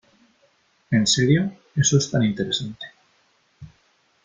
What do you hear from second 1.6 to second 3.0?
Eso es tan interesante.